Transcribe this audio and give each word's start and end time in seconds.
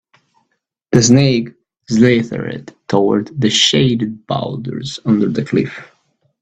The 0.93 1.03
snake 1.03 1.49
slithered 1.87 2.73
toward 2.87 3.39
the 3.39 3.51
shaded 3.51 4.25
boulders 4.25 4.99
under 5.05 5.29
the 5.29 5.45
cliff. 5.45 5.91